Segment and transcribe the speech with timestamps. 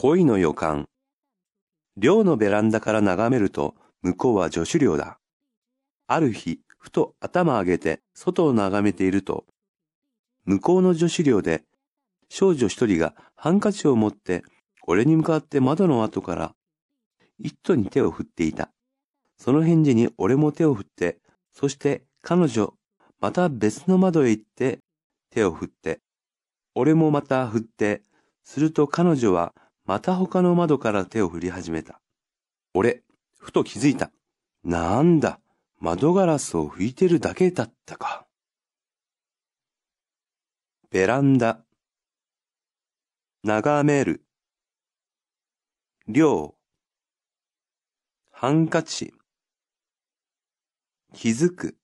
[0.00, 0.88] 恋の予感。
[1.96, 5.18] 寮のベランダから眺めると、向こうは女子寮だ。
[6.06, 9.44] ある日、ふと頭上げて外を眺めていると、
[10.44, 11.64] 向こうの女子寮で、
[12.28, 14.44] 少女一人がハンカチを持って、
[14.86, 16.54] 俺に向かって窓の後から、
[17.40, 18.70] 一途に手を振っていた。
[19.36, 21.18] その返事に俺も手を振って、
[21.52, 22.72] そして彼女、
[23.18, 24.78] また別の窓へ行って
[25.32, 25.98] 手を振って、
[26.76, 28.02] 俺もまた振って、
[28.44, 29.52] すると彼女は
[29.88, 31.98] また他の窓から手を振り始めた。
[32.74, 33.04] 俺、
[33.38, 34.12] ふと気づいた。
[34.62, 35.40] なんだ、
[35.78, 38.26] 窓ガラスを拭いてるだけだったか。
[40.90, 41.64] ベランダ。
[43.44, 44.26] 眺める。
[46.06, 46.54] 量。
[48.30, 49.14] ハンカチ。
[51.14, 51.78] 気づく。